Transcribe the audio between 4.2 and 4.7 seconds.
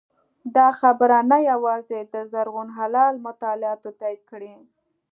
کړې